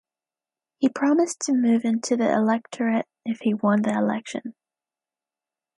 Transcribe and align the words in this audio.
He 0.79 0.89
promised 0.89 1.41
to 1.41 1.53
move 1.53 1.85
into 1.85 2.17
the 2.17 2.27
electorate 2.27 3.05
if 3.23 3.41
he 3.41 3.53
won 3.53 3.83
the 3.83 3.93
election. 3.95 4.55